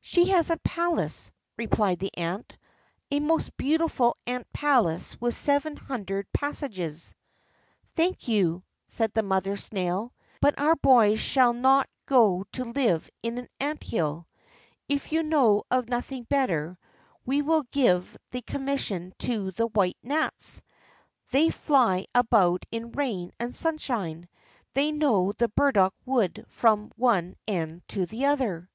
"She 0.00 0.28
has 0.28 0.50
a 0.50 0.56
palace," 0.58 1.32
replied 1.56 1.98
the 1.98 2.16
ant, 2.16 2.56
"a 3.10 3.18
most 3.18 3.56
beautiful 3.56 4.16
ant 4.24 4.46
palace 4.52 5.20
with 5.20 5.34
seven 5.34 5.76
hundred 5.76 6.30
passages." 6.32 7.12
"Thank 7.96 8.28
you," 8.28 8.62
said 8.86 9.10
the 9.14 9.24
mother 9.24 9.56
snail; 9.56 10.12
"but 10.40 10.56
our 10.60 10.76
boy 10.76 11.16
shall 11.16 11.52
not 11.52 11.88
go 12.06 12.44
to 12.52 12.66
live 12.66 13.10
in 13.20 13.36
an 13.36 13.48
ant 13.58 13.82
hill. 13.82 14.28
If 14.88 15.10
you 15.10 15.24
know 15.24 15.64
of 15.72 15.88
nothing 15.88 16.22
better, 16.22 16.78
we 17.26 17.42
will 17.42 17.64
give 17.72 18.16
the 18.30 18.42
commission 18.42 19.12
to 19.26 19.50
the 19.50 19.66
white 19.66 19.98
gnats; 20.04 20.62
they 21.32 21.50
fly 21.50 22.06
about 22.14 22.64
in 22.70 22.92
rain 22.92 23.32
and 23.40 23.52
sunshine; 23.52 24.28
they 24.74 24.92
know 24.92 25.32
the 25.32 25.48
burdock 25.48 25.96
wood 26.06 26.44
from 26.48 26.92
one 26.94 27.34
end 27.48 27.82
to 27.88 28.06
the 28.06 28.26
other." 28.26 28.70